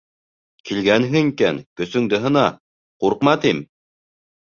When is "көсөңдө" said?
1.83-2.23